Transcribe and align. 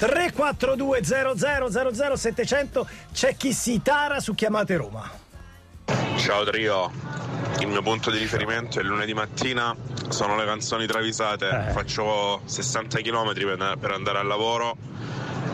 342 0.00 1.04
00 1.04 2.16
700 2.16 2.88
c'è 3.12 3.36
chi 3.36 3.52
si 3.52 3.82
tara 3.82 4.18
su 4.18 4.34
chiamate 4.34 4.76
Roma. 4.76 5.10
Ciao 6.16 6.42
Trio, 6.44 6.90
il 7.58 7.66
mio 7.68 7.82
punto 7.82 8.10
di 8.10 8.16
riferimento 8.16 8.80
è 8.80 8.82
lunedì 8.82 9.12
mattina, 9.12 9.76
sono 10.08 10.36
le 10.36 10.46
canzoni 10.46 10.86
travisate, 10.86 11.66
Eh. 11.68 11.72
faccio 11.72 12.40
60 12.46 13.00
km 13.00 13.34
per, 13.34 13.76
per 13.78 13.90
andare 13.90 14.18
al 14.18 14.26
lavoro 14.26 14.78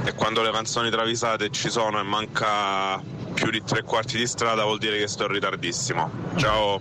e 0.04 0.14
quando 0.14 0.42
le 0.42 0.52
canzoni 0.52 0.90
travisate 0.90 1.50
ci 1.50 1.68
sono 1.68 1.98
e 1.98 2.04
manca 2.04 3.02
più 3.34 3.50
di 3.50 3.64
tre 3.64 3.82
quarti 3.82 4.16
di 4.16 4.28
strada 4.28 4.62
vuol 4.62 4.78
dire 4.78 4.96
che 4.96 5.08
sto 5.08 5.24
in 5.24 5.32
ritardissimo. 5.32 6.10
Ciao. 6.36 6.80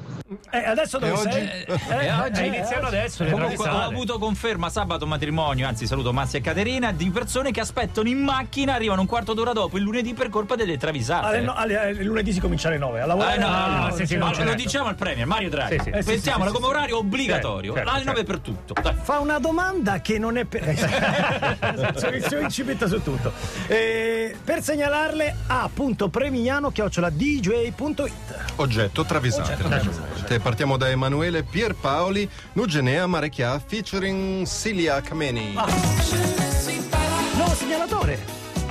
Eh, 0.51 0.65
adesso 0.65 0.97
dove 0.97 1.11
E 1.11 1.15
oggi? 1.15 1.31
sei? 1.31 2.09
Oggi 2.19 2.41
eh, 2.41 2.45
iniziano 2.45 2.87
adesso 2.87 3.23
Comunque 3.23 3.53
ho 3.55 3.61
travisate. 3.63 3.93
avuto 3.93 4.17
conferma 4.19 4.69
sabato 4.69 5.05
matrimonio, 5.07 5.67
anzi 5.67 5.85
saluto 5.87 6.11
Massi 6.13 6.37
e 6.37 6.41
Caterina, 6.41 6.91
di 6.91 7.09
persone 7.09 7.51
che 7.51 7.59
aspettano 7.59 8.07
in 8.07 8.19
macchina, 8.19 8.73
arrivano 8.73 9.01
un 9.01 9.07
quarto 9.07 9.33
d'ora 9.33 9.53
dopo 9.53 9.77
il 9.77 9.83
lunedì 9.83 10.13
per 10.13 10.29
colpa 10.29 10.55
delle 10.55 10.77
travisate. 10.77 11.25
alle 11.27 11.41
no- 11.41 11.53
alle- 11.55 11.77
alle- 11.79 12.03
lunedì 12.03 12.31
si 12.33 12.39
comincia 12.39 12.67
alle 12.67 12.77
9 12.77 13.01
a 13.01 13.05
lavorare. 13.05 13.35
Eh, 13.35 13.39
no, 13.39 13.47
no, 13.87 13.95
sì, 13.95 14.05
sì, 14.05 14.15
no, 14.17 14.31
non 14.31 14.45
lo 14.45 14.53
diciamo 14.53 14.87
al 14.87 14.95
Premier, 14.95 15.25
Mario 15.25 15.49
Draghi. 15.49 15.77
Sì, 15.77 15.83
sì. 15.83 15.89
Eh, 15.89 16.01
sì, 16.01 16.09
Pensiamola 16.11 16.49
sì, 16.49 16.55
sì, 16.55 16.61
come 16.61 16.73
orario 16.75 16.97
obbligatorio, 16.97 17.73
Certo, 17.73 17.89
alle 17.89 17.97
certo. 18.03 18.11
9 18.11 18.23
per 18.25 18.39
tutto. 18.39 18.73
Dai. 18.81 18.95
Fa 19.01 19.19
una 19.19 19.39
domanda 19.39 20.01
che 20.01 20.17
non 20.19 20.37
è 20.37 20.45
per. 20.45 20.63
Suo 22.27 22.39
incipita 22.39 22.87
su 22.87 23.01
tutto. 23.01 23.31
Eh, 23.67 24.35
per 24.43 24.61
segnalarle 24.61 25.35
a.premigliano 25.47 26.71
chiocciola 26.71 27.09
dj.it. 27.09 28.11
Oggetto 28.57 29.03
travisate. 29.05 29.53
Te 30.27 30.39
Partiamo 30.39 30.75
da 30.77 30.89
Emanuele 30.89 31.43
Pierpaoli, 31.43 32.27
Nugenea 32.53 33.05
Marecchia 33.05 33.59
featuring 33.63 34.45
Silia 34.45 34.99
Kameni. 35.01 35.53
Nuovo 37.35 37.53
segnalatore. 37.53 38.19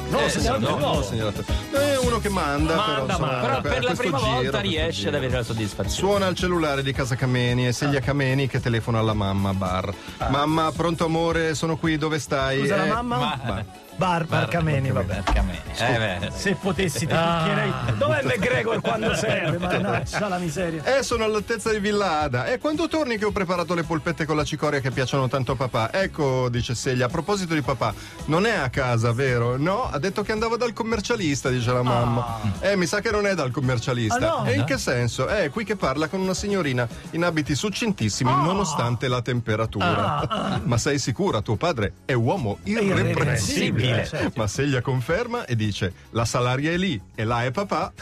Nuovo 0.09 0.27
Eh, 0.27 0.31
segnalatore. 0.31 0.71
no, 0.73 0.79
nuovo. 0.79 0.99
Ho 0.99 1.03
segnalato. 1.03 1.45
È 1.71 1.97
uno 1.99 2.19
che 2.19 2.29
manda, 2.29 2.73
però, 2.75 2.85
Manda, 2.87 3.13
insomma, 3.13 3.27
manda. 3.33 3.47
Però 3.47 3.61
per 3.75 3.85
la 3.85 3.93
prima 3.95 4.19
giro, 4.19 4.31
volta 4.31 4.61
riesce 4.61 4.93
giro. 4.99 5.09
ad 5.11 5.15
avere 5.17 5.33
la 5.33 5.43
soddisfazione. 5.43 5.91
Suona 6.11 6.27
il 6.29 6.37
cellulare 6.37 6.83
di 6.83 6.93
casa 6.93 7.15
Kameni 7.15 7.67
e 7.69 7.73
Celia 7.73 8.01
Kameni 8.01 8.47
che 8.49 8.61
telefona 8.61 8.99
alla 8.99 9.15
mamma 9.15 9.53
bar. 9.55 9.95
Mamma, 10.29 10.73
pronto 10.75 11.05
amore, 11.05 11.55
sono 11.55 11.77
qui, 11.77 11.97
dove 11.99 12.19
stai? 12.19 12.61
Scusa, 12.61 12.77
la 12.77 12.85
Eh, 12.85 12.89
mamma? 12.91 13.65
Bar. 13.97 14.25
Bar, 14.25 14.27
Barcameni, 14.27 14.91
vabbè. 14.91 15.21
Barcameni. 15.23 15.59
Eh, 15.77 16.19
beh. 16.21 16.31
Se 16.35 16.55
potessi 16.55 17.01
ti 17.01 17.07
picchierei. 17.07 17.73
Dov'è 17.97 18.23
McGregor 18.25 18.81
quando 18.81 19.15
serve? 19.15 19.59
Mannaggia 19.59 20.29
la 20.29 20.39
miseria. 20.39 20.83
Eh, 20.99 21.03
sono 21.03 21.25
all'altezza 21.25 21.71
di 21.71 21.79
Villa 21.79 22.21
Ada. 22.21 22.47
E 22.47 22.59
quando 22.59 22.89
torni 22.89 23.19
che 23.19 23.25
ho 23.25 23.33
preparato 23.33 23.75
le 23.75 23.83
polpette 23.83 24.25
con 24.25 24.37
la 24.37 24.45
cicoria 24.45 24.81
che 24.81 24.91
piacciono 24.91 25.29
tanto 25.29 25.53
a 25.53 25.57
papà? 25.57 25.93
Ecco, 25.93 26.49
dice 26.49 26.75
Celia, 26.75 27.07
a 27.07 27.09
proposito 27.09 27.55
di 27.55 27.63
papà, 27.63 27.95
non 28.27 28.47
è 28.47 28.55
a 28.55 28.69
casa, 28.69 29.13
vero? 29.13 29.57
No, 29.57 29.89
ha 29.91 29.99
detto 29.99 30.23
che 30.23 30.33
andava 30.33 30.57
dal 30.57 30.73
commercialista, 30.73 31.49
dice 31.49 31.73
la 31.73 31.83
mamma. 31.83 32.41
Eh, 32.61 32.77
mi 32.77 32.87
sa 32.87 33.01
che 33.01 33.11
non 33.11 33.27
è 33.27 33.35
dal 33.35 33.51
commercialista. 33.51 34.17
Ah, 34.17 34.43
no? 34.43 34.47
E 34.47 34.55
in 34.55 34.65
che 34.65 34.79
senso? 34.79 35.27
È 35.27 35.51
qui 35.51 35.65
che 35.65 35.77
parla 35.77 36.09
con 36.09 36.21
una 36.21 36.35
signorina 36.35 36.87
in 37.11 37.25
abiti 37.25 37.55
succintissimi 37.55 38.31
nonostante 38.31 39.09
la 39.09 39.23
temperatura. 39.23 40.61
Ma 40.65 40.79
sei 40.79 40.99
sicura? 40.99 41.41
Tuo 41.41 41.57
padre 41.57 41.93
è 42.05 42.13
uomo 42.13 42.59
irreprensibile. 42.65 43.84
Irreprensibile, 43.85 44.07
certo. 44.23 44.41
Ma 44.41 44.47
Celia 44.47 44.81
conferma 44.81 45.45
e 45.45 45.57
dice, 45.57 45.93
la 46.11 46.25
salaria 46.25 46.71
è 46.73 46.77
lì 46.77 47.01
e 47.15 47.25
là 47.25 47.45
è 47.45 47.51
papà. 47.51 47.93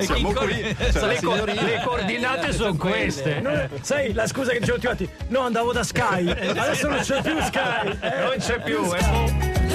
Siamo 0.00 0.32
qui. 0.32 0.76
Cioè, 0.92 1.06
le, 1.06 1.20
co- 1.22 1.44
le 1.44 1.82
coordinate 1.84 2.52
sono 2.52 2.74
queste. 2.76 3.40
No, 3.40 3.68
sai 3.80 4.12
la 4.12 4.26
scusa 4.26 4.52
che 4.52 4.60
dicevo 4.60 4.78
tutti 4.78 4.86
quanti? 4.86 5.10
No, 5.28 5.40
andavo 5.40 5.72
da 5.72 5.82
Sky. 5.82 6.28
Adesso 6.30 6.88
non 6.88 6.98
c'è 7.00 7.22
più 7.22 7.40
Sky. 7.42 7.98
Eh, 8.00 8.20
Non 8.20 8.34
c'è 8.38 8.60
più, 8.62 8.92
eh. 8.94 9.68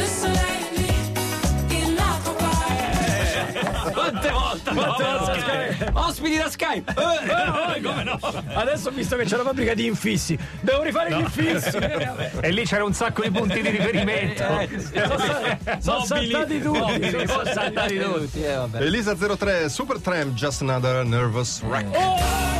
Quante 3.95 4.29
volte? 4.29 4.71
Quante 4.73 5.03
No, 5.03 5.17
volte? 5.19 5.89
Ospiti 5.93 6.37
da 6.37 6.49
Sky! 6.49 6.83
Eh, 6.85 7.77
eh, 7.77 7.81
come 7.81 8.03
no? 8.03 8.19
Adesso 8.53 8.89
ho 8.89 8.91
visto 8.91 9.15
che 9.15 9.23
c'è 9.23 9.37
la 9.37 9.43
fabbrica 9.43 9.73
di 9.73 9.85
infissi. 9.85 10.37
Devo 10.61 10.83
rifare 10.83 11.11
gli 11.11 11.19
infissi. 11.19 11.77
E 12.41 12.51
lì 12.51 12.65
c'era 12.65 12.83
un 12.83 12.93
sacco 12.93 13.21
di 13.23 13.31
punti 13.31 13.61
di 13.61 13.69
riferimento. 13.69 14.43
Sono, 14.43 15.17
sa- 15.17 15.57
sono 15.79 15.99
Mobili, 15.99 16.31
saltati 16.31 16.61
tutti. 16.61 17.09
sono 17.09 17.25
sono 17.27 17.45
saltati 17.53 17.99
tutti. 17.99 18.43
eh, 18.43 18.55
vabbè. 18.55 18.81
Elisa 18.81 19.15
03, 19.15 19.69
Super 19.69 19.99
Tramp, 19.99 20.33
Just 20.33 20.61
Another 20.61 21.03
Nervous 21.05 21.61
Wreck. 21.63 21.89
Che 21.91 22.54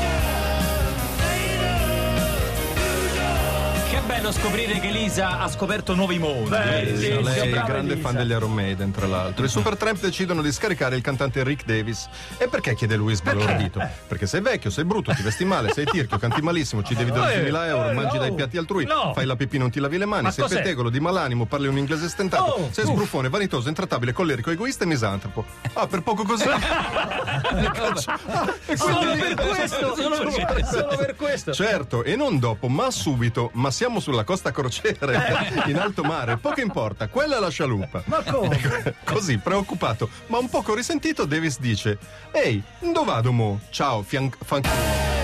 bello 4.25 4.31
scoprire 4.31 4.79
che 4.79 4.87
Elisa 4.87 5.39
ha 5.39 5.47
scoperto 5.49 5.93
nuovi 5.93 6.17
mondi. 6.17 6.49
Bellissimo. 6.49 7.19
Lei 7.19 7.39
è 7.41 7.49
grande 7.51 7.93
Elisa. 7.93 8.07
fan 8.07 8.17
degli 8.17 8.31
Iron 8.31 8.51
Maiden, 8.51 8.91
tra 8.91 9.05
l'altro. 9.05 9.45
I 9.45 9.47
Super 9.47 9.77
Tramp 9.77 9.99
decidono 9.99 10.41
di 10.41 10.51
scaricare 10.51 10.95
il 10.95 11.03
cantante 11.03 11.43
Rick 11.43 11.63
Davis. 11.65 12.07
E 12.37 12.47
perché 12.47 12.73
chiede 12.73 12.95
lui 12.95 13.13
sbalordito? 13.13 13.87
Perché 14.07 14.25
sei 14.25 14.41
vecchio, 14.41 14.71
sei 14.71 14.83
brutto, 14.83 15.13
ti 15.13 15.21
vesti 15.21 15.45
male, 15.45 15.71
sei 15.73 15.85
tirchio, 15.85 16.17
canti 16.17 16.41
malissimo, 16.41 16.81
ci 16.81 16.95
devi 16.95 17.11
12.000 17.11 17.67
euro, 17.67 17.89
eh, 17.89 17.93
mangi 17.93 18.15
no. 18.15 18.21
dai 18.21 18.33
piatti 18.33 18.57
altrui, 18.57 18.85
No. 18.85 19.11
fai 19.13 19.27
la 19.27 19.35
pipì, 19.35 19.59
non 19.59 19.69
ti 19.69 19.79
lavi 19.79 19.97
le 19.99 20.05
mani, 20.05 20.23
Ma 20.23 20.31
sei 20.31 20.43
cos'è? 20.45 20.61
pettegolo, 20.61 20.89
di 20.89 20.99
malanimo, 20.99 21.45
parli 21.45 21.67
un 21.67 21.77
inglese 21.77 22.09
stentato, 22.09 22.43
Oh, 22.43 22.69
sei 22.71 22.85
sbruffone, 22.85 23.29
vanitoso, 23.29 23.67
intrattabile, 23.67 24.11
collerico, 24.11 24.49
egoista 24.49 24.85
e 24.85 24.87
misantropo. 24.87 25.45
Ah, 25.73 25.85
per 25.85 26.01
poco 26.01 26.23
così. 26.23 26.45
Solo 28.75 29.15
per 29.19 29.33
questo. 29.35 29.95
Solo 29.95 30.31
per. 30.31 30.65
Solo 30.65 30.95
per 30.97 31.15
questo. 31.15 31.53
Certo, 31.53 32.03
e 32.03 32.15
non 32.15 32.39
dopo, 32.39 32.67
ma 32.67 32.89
subito. 32.91 33.49
Ma 33.53 33.71
siamo 33.71 33.99
sulla 33.99 34.14
costa 34.23 34.51
crociere, 34.51 35.63
in 35.67 35.77
alto 35.77 36.03
mare. 36.03 36.37
Poco 36.37 36.61
importa, 36.61 37.07
quella 37.07 37.37
è 37.37 37.39
la 37.39 37.49
scialuppa. 37.49 38.03
Ma 38.05 38.23
come? 38.23 38.95
Così, 39.03 39.37
preoccupato, 39.37 40.09
ma 40.27 40.37
un 40.37 40.49
poco 40.49 40.73
risentito, 40.73 41.25
Davis 41.25 41.59
dice: 41.59 41.97
Ehi, 42.31 42.61
dove 42.79 43.05
vado 43.05 43.31
mo? 43.31 43.59
Ciao, 43.69 44.01
fian- 44.01 44.31
fan- 44.43 45.14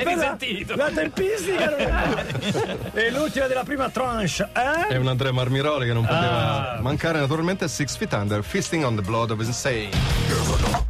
Hai 0.00 0.06
Bella, 0.06 0.34
risentito? 0.38 0.76
La 0.76 0.90
tempistica 0.90 1.68
non 1.68 1.80
è. 1.80 2.24
E 3.00 3.10
l'ultima 3.10 3.46
della 3.46 3.64
prima 3.64 3.90
tranche, 3.90 4.48
È 4.50 4.92
eh? 4.92 4.96
un 4.96 5.08
Andrea 5.08 5.30
Marmiroli 5.30 5.86
che 5.86 5.92
non 5.92 6.06
poteva 6.06 6.78
mancare 6.80 7.18
naturalmente 7.18 7.68
Six 7.68 7.96
Feet 7.96 8.12
Under, 8.14 8.42
Feasting 8.42 8.82
on 8.82 8.96
the 8.96 9.02
Blood 9.02 9.30
of 9.32 9.40
Insane. 9.40 10.89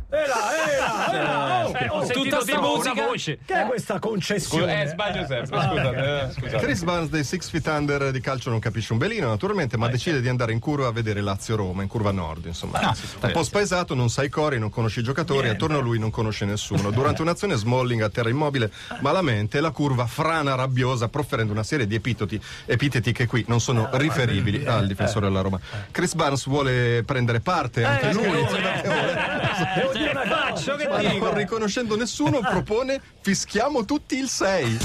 Ho 1.91 2.05
sentito 2.05 2.39
tipo 2.45 2.61
musica? 2.61 3.07
voce. 3.07 3.39
Che 3.45 3.55
è 3.55 3.67
questa 3.67 3.99
concessione? 3.99 4.83
Eh, 4.83 4.87
sbaglio 4.89 5.27
sempre, 5.27 5.47
scusate. 5.47 5.97
eh, 5.97 6.33
scusate. 6.33 6.65
Chris 6.65 6.83
Barnes 6.83 7.09
dei 7.11 7.25
Six 7.25 7.49
Feet 7.51 7.67
Under 7.67 8.11
di 8.11 8.21
calcio 8.21 8.51
non 8.51 8.59
capisce 8.59 8.93
un 8.93 8.99
belino, 8.99 9.29
naturalmente, 9.29 9.77
ma 9.77 9.89
decide 9.89 10.21
di 10.21 10.29
andare 10.29 10.53
in 10.53 10.59
curva 10.59 10.89
a 10.89 10.93
vedere 10.93 11.21
Lazio-Roma, 11.21 11.83
in 11.83 11.89
curva 11.89 12.11
nord, 12.13 12.47
insomma. 12.47 12.95
un 13.21 13.31
po' 13.33 13.43
spaesato, 13.43 13.95
non 13.95 14.09
sai 14.11 14.27
i 14.27 14.29
cori, 14.29 14.59
non 14.59 14.71
conosci 14.71 15.01
i 15.01 15.03
giocatori, 15.03 15.49
attorno 15.49 15.79
a 15.79 15.81
lui 15.81 15.99
non 15.99 16.11
conosce 16.11 16.45
nessuno. 16.45 16.91
Durante 16.91 17.23
un'azione 17.23 17.55
Smalling 17.57 18.03
a 18.03 18.09
terra 18.09 18.29
immobile, 18.29 18.71
malamente, 19.01 19.61
la 19.61 19.71
curva 19.71 20.07
frana 20.07 20.55
rabbiosa, 20.55 21.09
proferendo 21.09 21.53
una 21.53 21.63
serie 21.63 21.87
di 21.87 21.95
epitoti, 21.95 22.41
epiteti 22.67 23.13
che 23.13 23.27
qui 23.27 23.45
non 23.49 23.61
sono 23.61 23.89
riferibili 23.93 24.65
al 24.67 24.87
difensore 24.87 25.27
della 25.27 25.41
Roma. 25.41 25.59
Chris 25.91 26.15
Barnes 26.15 26.47
vuole 26.47 27.03
prendere 27.05 27.41
parte, 27.41 27.85
anche 27.85 28.13
lui. 28.13 28.25
Devo 28.25 29.93
dire 29.93 30.11
una 30.11 30.25
Faccio 30.51 30.77
che 30.77 30.89
Ma 30.89 30.99
dico. 30.99 31.25
non 31.59 31.69
riconoscendo 31.81 31.97
nessuno, 31.97 32.41
propone 32.49 33.01
fischiamo 33.21 33.85
tutti 33.85 34.17
il 34.17 34.29
6. 34.29 34.79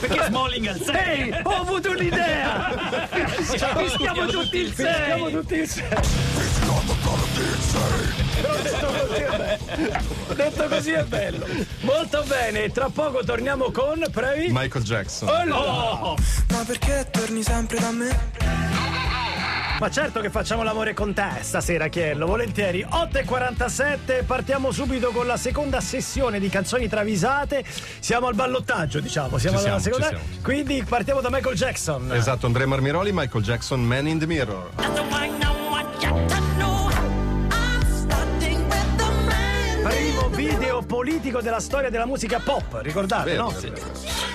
Perché 0.00 0.24
Smalling 0.26 0.66
al 0.66 0.80
6? 0.80 0.96
Ehi, 0.96 1.40
ho 1.42 1.50
avuto 1.50 1.90
un'idea! 1.90 3.06
Fischiamo 3.40 4.26
tutti 4.26 4.58
il 4.58 4.68
Fischiamo 4.72 5.28
6. 5.28 5.32
tutti 5.32 5.54
il 5.54 5.68
sei. 5.68 5.88
Però 8.40 8.56
detto 8.62 8.86
così 8.86 9.20
è 9.20 9.36
bello. 9.36 10.34
Detto 10.34 10.68
così 10.68 10.90
è 10.92 11.04
bello. 11.04 11.46
Molto 11.80 12.22
bene, 12.26 12.70
tra 12.70 12.88
poco 12.88 13.24
torniamo 13.24 13.70
con 13.70 14.04
Previ. 14.10 14.48
Michael 14.50 14.84
Jackson. 14.84 15.28
Oh, 15.28 15.44
no! 15.44 16.16
Ma 16.50 16.64
perché 16.64 17.08
torni 17.10 17.42
sempre 17.42 17.78
da 17.78 17.90
me? 17.90 18.43
Ma 19.84 19.90
certo 19.90 20.20
che 20.20 20.30
facciamo 20.30 20.62
l'amore 20.62 20.94
con 20.94 21.12
te 21.12 21.28
stasera, 21.42 21.88
Chiello, 21.88 22.24
volentieri. 22.24 22.86
8.47, 22.90 24.24
partiamo 24.24 24.70
subito 24.70 25.10
con 25.10 25.26
la 25.26 25.36
seconda 25.36 25.82
sessione 25.82 26.40
di 26.40 26.48
canzoni 26.48 26.88
travisate. 26.88 27.62
Siamo 27.98 28.28
al 28.28 28.34
ballottaggio, 28.34 29.00
diciamo. 29.00 29.36
Siamo 29.36 29.58
Ci 29.58 29.66
alla 29.68 29.78
siamo, 29.78 29.98
seconda. 29.98 30.18
ci 30.18 30.24
siamo. 30.26 30.42
Quindi 30.42 30.82
partiamo 30.88 31.20
da 31.20 31.28
Michael 31.30 31.54
Jackson. 31.54 32.10
Esatto, 32.14 32.46
Andrea 32.46 32.66
Marmiroli, 32.66 33.10
Michael 33.12 33.44
Jackson, 33.44 33.84
Man 33.84 34.06
in 34.06 34.18
the 34.18 34.26
Mirror. 34.26 34.70
Primo 39.82 40.28
video 40.30 40.80
politico 40.80 41.42
della 41.42 41.60
storia 41.60 41.90
della 41.90 42.06
musica 42.06 42.40
pop, 42.42 42.78
ricordate, 42.80 43.32
Vero, 43.32 43.42
no? 43.42 43.48
vero, 43.50 43.74
vero. 43.74 43.86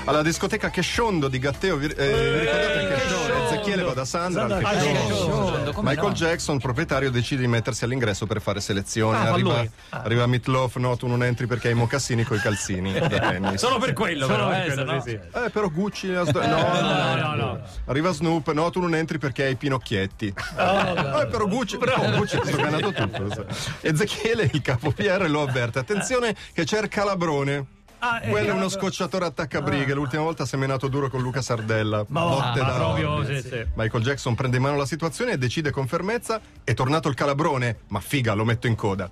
Alla 0.06 0.22
discoteca 0.22 0.70
Chesciondo 0.70 1.28
di 1.28 1.40
Gatteo, 1.40 1.78
vi, 1.78 1.88
eh, 1.88 2.32
vi 2.34 2.40
ricordate 2.40 2.80
il 2.82 2.88
Chesciondo? 2.88 3.39
Ezechiele 3.70 3.84
va 3.84 3.94
da 3.94 4.06
Sandra 4.06 4.44
al 4.44 4.50
Sandra 4.50 5.66
al 5.66 5.74
come 5.74 5.90
Michael 5.90 6.10
no? 6.10 6.14
Jackson, 6.14 6.60
proprietario, 6.60 7.12
decide 7.12 7.42
di 7.42 7.48
mettersi 7.48 7.84
all'ingresso 7.84 8.26
per 8.26 8.42
fare 8.42 8.60
selezione. 8.60 9.18
Ah, 9.18 9.32
arriva, 9.32 9.58
lui. 9.58 9.72
arriva 9.90 10.26
Meatloaf, 10.26 10.76
no, 10.78 10.96
tu 10.98 11.08
non 11.08 11.24
entri 11.24 11.48
perché 11.48 11.68
hai 11.68 11.74
i 11.74 11.78
mocassini 11.78 12.24
coi 12.24 12.40
calzini 12.40 12.94
da 12.94 13.08
tennis. 13.08 13.60
Solo 13.60 13.78
per 13.78 13.94
quello, 13.94 14.26
Solo 14.26 14.38
però, 14.38 14.50
per 14.50 14.60
eh, 14.60 14.74
quello, 14.74 14.92
no- 14.92 15.02
sì, 15.02 15.10
sì. 15.10 15.20
Eh, 15.46 15.50
però 15.50 15.70
Gucci 15.70 16.08
sdo- 16.24 16.46
no, 16.46 16.82
no, 16.82 17.16
no, 17.16 17.36
no. 17.36 17.60
Arriva 17.86 18.12
Snoop, 18.12 18.52
no, 18.52 18.70
tu 18.70 18.80
non 18.80 18.96
entri 18.96 19.18
perché 19.18 19.46
hai 19.46 19.52
i 19.52 19.56
pinocchietti. 19.56 20.28
eh, 20.58 21.28
però 21.30 21.46
Gucci, 21.46 21.76
oh, 21.76 22.12
Gucci 22.18 22.40
ti 22.40 22.48
sto 22.48 22.58
ganando 22.58 22.92
tutto. 22.92 23.24
lo 23.24 23.34
sai. 23.34 23.46
Ezechiele, 23.90 24.50
il 24.52 24.62
capo 24.62 24.92
PR, 24.92 25.30
lo 25.30 25.42
avverte. 25.42 25.80
Attenzione 25.80 26.36
che 26.54 26.64
c'è 26.64 26.82
il 26.82 26.88
calabrone. 26.88 27.66
Ah, 28.00 28.22
eh, 28.24 28.30
Quello 28.30 28.50
è 28.50 28.54
uno 28.54 28.70
scocciatore 28.70 29.26
attaccabrighe. 29.26 29.94
L'ultima 29.94 30.24
volta 30.24 30.46
si 30.46 30.56
è 30.56 30.58
menato 30.58 30.88
duro 30.88 31.10
con 31.10 31.22
Luca 31.22 31.42
Sardella. 31.42 32.06
Ma 32.08 32.22
Botte 32.22 32.62
ma 32.62 32.68
da 32.68 32.76
proprio, 32.76 33.26
sì, 33.26 33.42
sì. 33.42 33.66
Michael 33.76 34.04
Jackson 34.04 34.36
prende 34.36 34.56
in 34.58 34.64
mano 34.64 34.78
la 34.78 34.86
situazione 34.86 35.34
e 35.34 35.38
decide 35.38 35.72
con 35.72 35.86
fermezza: 35.86 36.40
è 36.64 36.74
tornato 36.74 37.10
il 37.10 37.16
calabrone, 37.16 37.80
ma 37.88 38.00
figa, 38.00 38.34
lo 38.34 38.46
metto 38.46 38.68
in 38.68 38.76
coda. 38.76 39.10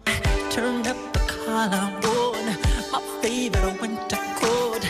Turned 0.49 0.85
up 0.85 1.11
the 1.11 1.19
collarbone, 1.45 2.57
my 2.91 3.01
favorite 3.21 3.77
winter 3.81 4.19
coat. 4.39 4.85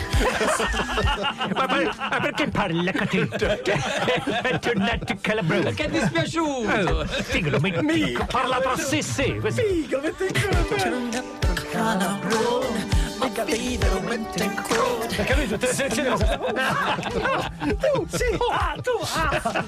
Ma, 1.56 1.66
ma- 1.68 2.10
ma 2.10 2.20
perché 2.20 2.50
parla 2.50 2.92
catito? 2.92 3.46
È 3.48 4.60
tornato 4.60 5.12
il 5.12 5.20
calabrone. 5.22 5.64
Perché 5.64 5.86
è 5.86 5.90
dispiaciuto? 5.90 7.06
Figo, 7.06 7.60
mi 7.60 8.16
parla 8.28 8.60
tra 8.60 8.78
sé 8.78 8.98
e 8.98 9.02
sé. 9.02 9.40
Figo, 9.42 10.00
metti 10.02 10.24
in 10.24 10.34
coda. 10.34 10.76
Turned 10.82 11.14
up 11.16 11.40
the 11.40 11.66
collarbone, 11.72 12.88
favorite 13.18 13.86
winter 14.06 14.54
coat. 14.68 15.16
Perché 15.16 15.36
lui 15.36 15.48
tutte 15.48 15.68
le 15.68 15.74
selezioni 15.74 16.18
sa. 16.18 16.38
Tu, 16.38 18.08
sì, 18.10 18.24
ah, 18.52 18.76
tu, 18.82 18.92
ah. 19.02 19.66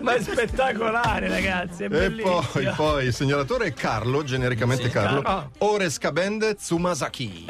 Ma 0.00 0.14
è 0.14 0.22
spettacolare, 0.22 1.28
ragazzi, 1.28 1.84
è 1.84 1.88
E 1.90 2.10
poi, 2.10 2.72
poi, 2.74 3.06
il 3.06 3.14
segnalatore 3.14 3.66
è 3.66 3.72
Carlo, 3.72 4.24
genericamente 4.24 4.88
Carlo, 4.88 5.50
Orescabende 5.58 6.54
Tsumazaki. 6.54 7.46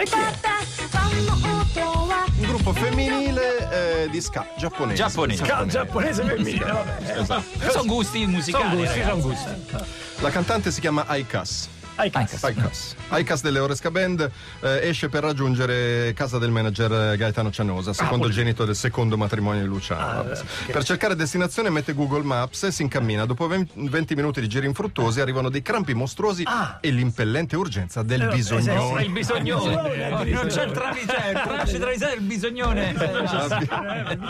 Un 2.38 2.46
gruppo 2.46 2.72
femminile 2.74 4.02
eh, 4.04 4.10
di 4.10 4.20
ska 4.20 4.46
giapponese. 4.58 5.02
Giapponese. 5.02 5.42
Ca- 5.42 5.66
giapponese 5.66 6.22
femminile, 6.22 6.64
vabbè. 6.64 7.70
Sono 7.70 7.84
gusti 7.86 8.26
musicali. 8.26 8.64
Sono 8.64 8.76
gusti, 8.76 9.02
sono 9.02 9.20
gusti. 9.20 9.94
La 10.20 10.30
cantante 10.30 10.70
si 10.70 10.80
chiama 10.80 11.06
Aikas. 11.06 11.68
Ai 11.96 12.10
cazzo. 12.10 12.46
Aikas. 12.46 12.94
Aikas 13.08 13.42
delle 13.42 13.58
Oresca 13.58 13.90
Band 13.90 14.30
eh, 14.60 14.88
esce 14.88 15.08
per 15.08 15.22
raggiungere 15.22 16.12
casa 16.14 16.38
del 16.38 16.50
manager 16.50 17.12
eh, 17.12 17.16
Gaetano 17.16 17.50
Cianosa, 17.50 17.92
secondogenito 17.92 18.64
del 18.64 18.76
secondo 18.76 19.16
matrimonio 19.16 19.62
di 19.62 19.66
Luciano. 19.66 20.22
Vabbè, 20.22 20.36
sì. 20.36 20.44
Per 20.72 20.84
cercare 20.84 21.16
destinazione 21.16 21.70
mette 21.70 21.94
Google 21.94 22.22
Maps 22.22 22.64
e 22.64 22.70
si 22.72 22.82
incammina. 22.82 23.24
Dopo 23.24 23.46
20 23.48 24.14
minuti 24.14 24.40
di 24.40 24.48
giri 24.48 24.66
infruttuosi 24.66 25.20
arrivano 25.20 25.48
dei 25.48 25.62
crampi 25.62 25.94
mostruosi 25.94 26.44
e 26.80 26.90
l'impellente 26.90 27.56
urgenza 27.56 28.02
del 28.02 28.20
Eh, 28.22 28.28
È 28.28 28.34
bisognone. 28.34 29.02
il 29.02 29.10
bisognone. 29.10 30.04
Oh, 30.16 30.24
non 30.24 30.46
c'è 30.46 30.64
il 30.64 30.70
travisè, 30.72 31.28
il 31.30 31.40
travisè, 31.44 31.78
travisè 31.78 32.12
il 32.14 32.20
bisognone. 32.22 32.94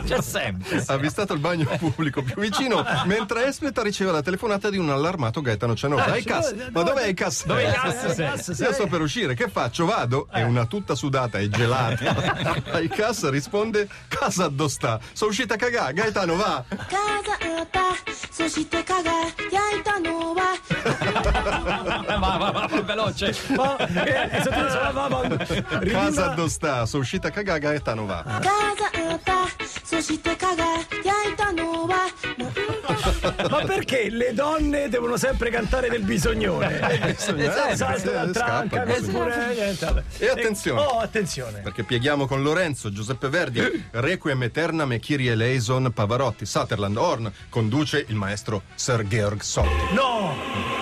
C'è 0.06 0.20
sempre. 0.22 0.82
Avvistato 0.86 1.32
il 1.32 1.40
bagno 1.40 1.66
pubblico 1.78 2.22
più 2.22 2.40
vicino, 2.40 2.84
mentre 3.04 3.46
espleta 3.46 3.82
riceve 3.82 4.12
la 4.12 4.22
telefonata 4.22 4.70
di 4.70 4.78
un 4.78 4.90
allarmato 4.90 5.40
Gaetano 5.40 5.74
Cianosa. 5.74 6.04
Aikas, 6.12 6.54
ma 6.72 6.82
dov'è 6.82 7.02
Aikas? 7.04 7.44
Come 7.56 7.62
il 7.62 8.16
gas. 8.16 8.58
Io 8.58 8.72
sto 8.72 8.86
per 8.86 9.00
uscire, 9.00 9.34
che 9.34 9.48
faccio? 9.48 9.86
Vado? 9.86 10.28
È 10.30 10.40
eh. 10.40 10.42
una 10.42 10.66
tutta 10.66 10.94
sudata 10.94 11.38
e 11.38 11.48
gelata. 11.48 12.14
Ai 12.72 12.88
cassa 12.88 13.30
risponde: 13.30 13.88
Casa 14.08 14.44
addosso 14.44 14.74
sta. 14.76 15.00
Sono 15.12 15.30
uscita 15.30 15.54
a 15.54 15.56
cagà, 15.56 15.90
Gaetano 15.92 16.36
va. 16.36 16.64
Casa 16.68 17.38
addosso 17.40 18.16
sono 18.30 18.48
uscita 18.48 18.78
a 18.78 18.82
cagà, 18.82 19.32
Gaetano 19.50 20.34
eh, 22.06 22.18
va. 22.18 22.18
Va, 22.18 22.36
va, 22.36 22.50
va, 22.50 22.82
veloce. 22.82 23.34
Casa 25.90 26.30
addosso 26.30 26.48
sta. 26.48 26.86
Sono 26.86 27.02
uscita 27.02 27.28
a 27.28 27.30
cagà, 27.30 27.58
Gaetano 27.58 28.06
va. 28.06 28.22
Casa 28.22 28.90
addosso 28.92 29.56
sono 29.82 30.00
uscita 30.00 30.32
a 30.32 30.36
cagà, 30.36 30.86
Gaetano 31.02 31.86
va. 31.86 32.34
Ma 33.50 33.64
perché 33.64 34.08
le 34.10 34.32
donne 34.32 34.88
devono 34.88 35.16
sempre 35.16 35.50
cantare 35.50 35.88
del 35.88 36.02
bisognone? 36.02 37.14
Esatto, 37.16 38.32
scappa 38.32 38.32
tranca, 38.32 38.84
vabbè. 38.84 40.02
E 40.18 40.28
attenzione. 40.28 40.80
Oh, 40.80 40.98
attenzione. 40.98 41.60
Perché 41.60 41.82
pieghiamo 41.82 42.26
con 42.26 42.42
Lorenzo, 42.42 42.90
Giuseppe 42.90 43.28
Verdi, 43.28 43.60
Requiem 43.92 44.42
Eternam 44.42 44.92
e 44.92 44.98
Kyrie 44.98 45.32
eleison 45.32 45.90
Pavarotti, 45.92 46.46
Sutherland 46.46 46.96
Horn, 46.96 47.32
conduce 47.48 48.04
il 48.08 48.14
maestro 48.14 48.62
Sir 48.74 49.06
Georg 49.06 49.40
Solti. 49.40 49.94
No! 49.94 50.34
No! 50.34 50.75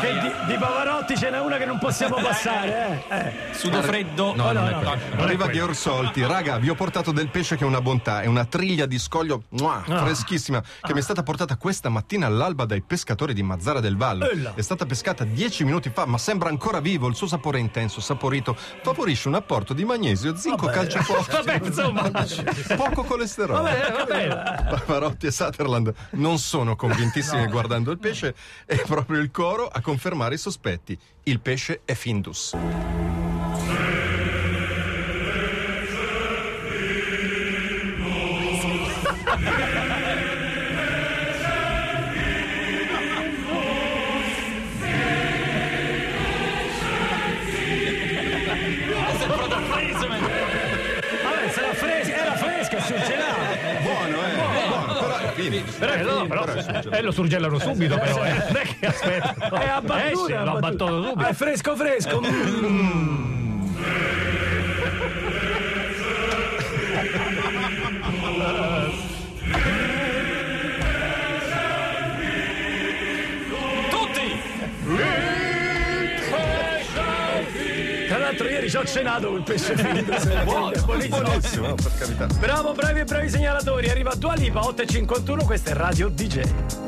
Che 0.00 0.12
di, 0.20 0.52
di 0.52 0.58
Pavarotti 0.58 1.16
ce 1.16 1.30
n'è 1.30 1.40
una 1.40 1.56
che 1.56 1.64
non 1.64 1.78
possiamo 1.78 2.16
passare, 2.16 3.04
eh? 3.08 3.16
eh. 3.16 3.32
Sudo 3.52 3.82
freddo. 3.82 4.34
No, 4.34 4.52
no, 4.52 4.68
no. 4.68 4.96
Arriva 5.16 5.48
Georg 5.48 5.74
Solti, 5.74 6.24
raga, 6.24 6.58
vi 6.58 6.68
ho 6.68 6.74
portato 6.74 7.12
del 7.12 7.28
pesce 7.28 7.56
che 7.56 7.64
è 7.64 7.66
una 7.66 7.80
bontà, 7.80 8.22
è 8.22 8.26
una 8.26 8.44
triglia 8.44 8.86
di 8.86 8.98
scoglio 8.98 9.44
mua, 9.50 9.82
freschissima 9.84 10.62
che 10.80 10.92
mi 10.92 11.00
è 11.00 11.02
stata 11.02 11.22
portata 11.22 11.56
questa 11.56 11.88
mattina 11.88 12.26
all'alba 12.26 12.64
dai 12.64 12.82
pescatori 12.82 13.34
di 13.34 13.42
Mazzara 13.42 13.80
del 13.80 13.96
Vallo. 13.96 14.28
Ella. 14.28 14.54
È 14.54 14.62
stata 14.62 14.86
pescata 14.86 15.24
dieci 15.24 15.64
minuti 15.64 15.90
fa, 15.90 16.06
ma 16.06 16.18
sembra 16.18 16.48
ancora 16.48 16.80
vivo. 16.80 17.08
Il 17.08 17.14
suo 17.14 17.26
sapore 17.26 17.58
è 17.58 17.60
intenso, 17.60 18.00
saporito, 18.00 18.56
favorisce 18.82 19.28
un 19.28 19.34
apporto 19.34 19.74
di 19.74 19.84
magnesio, 19.84 20.36
zinco, 20.36 20.66
calcio 20.66 21.00
Vabbè, 21.30 21.60
insomma. 21.62 22.10
poco 22.76 23.02
colesterolo. 23.04 23.62
Pavarotti 23.64 25.26
e 25.26 25.30
Sutherland 25.30 25.92
non 26.12 26.38
sono 26.38 26.76
convintissimi 26.76 27.46
guardando 27.46 27.90
il 27.90 27.98
pesce, 27.98 28.34
è 28.64 28.76
proprio 28.86 29.20
il 29.20 29.30
coro 29.56 29.68
a 29.72 29.80
confermare 29.80 30.34
i 30.34 30.38
sospetti. 30.38 30.98
Il 31.22 31.40
pesce 31.40 31.80
è 31.86 31.94
Findus. 31.94 32.50
Vabbè, 51.22 51.50
sarà 51.50 51.72
fresca, 51.72 52.14
era 52.14 52.36
fresca. 52.36 52.76
Buono, 53.80 54.04
eh? 54.04 54.05
Buono, 55.36 55.64
però 55.78 55.92
eh, 55.92 56.02
no, 56.02 56.26
però, 56.26 56.44
eh, 56.90 57.02
lo 57.02 57.10
surgellano 57.10 57.58
subito, 57.58 57.98
però. 57.98 58.24
Eh. 58.24 58.30
Non 58.30 58.56
è 58.56 58.62
che 58.78 58.86
aspetta. 58.86 59.34
È 59.60 59.68
abbattuto, 59.68 60.28
Esce, 60.28 60.38
l'ho 60.38 60.56
abbattuto 60.56 61.02
subito. 61.04 61.28
È 61.28 61.32
fresco, 61.34 61.76
fresco. 61.76 62.20
Mm. 62.22 63.35
Ieri 78.66 78.70
ci 78.70 78.76
ho 78.76 78.84
cenato 78.84 79.28
col 79.28 79.42
pesce 79.42 79.76
Findus. 79.76 80.44
Buono, 80.44 80.72
Buonissimo, 80.84 81.74
per 81.74 81.92
carità. 81.98 82.26
Bravo, 82.38 82.72
bravi 82.72 83.00
e 83.00 83.04
bravi 83.04 83.28
segnalatori. 83.28 83.88
Arriva 83.88 84.14
Dua 84.14 84.34
Lipa 84.34 84.60
8.51, 84.60 85.44
questa 85.44 85.70
è 85.70 85.74
Radio 85.74 86.08
DJ. 86.08 86.85